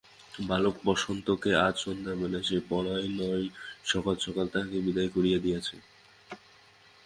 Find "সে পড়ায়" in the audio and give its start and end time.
2.49-3.07